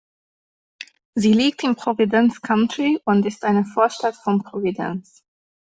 [1.13, 5.21] Sie liegt im Providence County und ist eine Vorstadt von Providence.